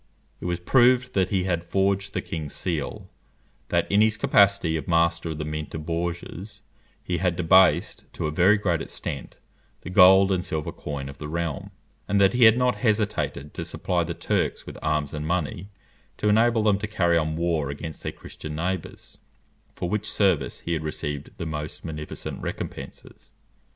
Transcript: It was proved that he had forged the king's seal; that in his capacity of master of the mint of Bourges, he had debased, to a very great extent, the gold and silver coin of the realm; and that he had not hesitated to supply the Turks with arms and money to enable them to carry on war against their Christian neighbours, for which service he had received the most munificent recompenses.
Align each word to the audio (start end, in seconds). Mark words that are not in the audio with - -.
It 0.39 0.45
was 0.45 0.59
proved 0.59 1.13
that 1.13 1.29
he 1.29 1.43
had 1.43 1.63
forged 1.63 2.15
the 2.15 2.23
king's 2.23 2.55
seal; 2.55 3.07
that 3.69 3.85
in 3.91 4.01
his 4.01 4.17
capacity 4.17 4.75
of 4.75 4.87
master 4.87 5.29
of 5.29 5.37
the 5.37 5.45
mint 5.45 5.75
of 5.75 5.85
Bourges, 5.85 6.63
he 7.03 7.17
had 7.19 7.35
debased, 7.35 8.11
to 8.13 8.25
a 8.25 8.31
very 8.31 8.57
great 8.57 8.81
extent, 8.81 9.37
the 9.81 9.91
gold 9.91 10.31
and 10.31 10.43
silver 10.43 10.71
coin 10.71 11.07
of 11.07 11.19
the 11.19 11.27
realm; 11.27 11.69
and 12.07 12.19
that 12.19 12.33
he 12.33 12.45
had 12.45 12.57
not 12.57 12.77
hesitated 12.79 13.53
to 13.53 13.63
supply 13.63 14.03
the 14.03 14.15
Turks 14.15 14.65
with 14.65 14.79
arms 14.81 15.13
and 15.13 15.27
money 15.27 15.69
to 16.17 16.29
enable 16.29 16.63
them 16.63 16.79
to 16.79 16.87
carry 16.87 17.15
on 17.15 17.35
war 17.35 17.69
against 17.69 18.01
their 18.01 18.11
Christian 18.11 18.55
neighbours, 18.55 19.19
for 19.75 19.87
which 19.87 20.11
service 20.11 20.61
he 20.61 20.73
had 20.73 20.83
received 20.83 21.29
the 21.37 21.45
most 21.45 21.85
munificent 21.85 22.41
recompenses. 22.41 23.31